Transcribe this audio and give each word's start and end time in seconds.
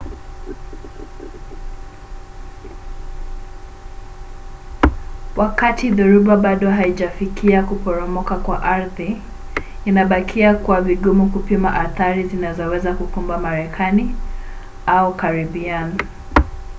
wakati 5.35 5.91
dhoruba 5.91 6.37
bado 6.37 6.71
haijafikia 6.71 7.63
kuporomoka 7.63 8.35
kwa 8.37 8.63
ardhi 8.63 9.21
inabakia 9.85 10.53
kuwa 10.55 10.81
vigumu 10.81 11.29
kupima 11.29 11.73
athari 11.75 12.23
zinazoweza 12.23 12.93
kukumba 12.93 13.37
marekani 13.37 14.15
au 14.85 15.13
karibian 15.13 15.93